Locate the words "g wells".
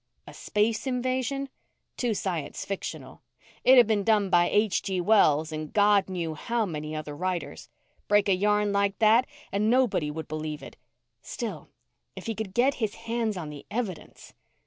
4.81-5.51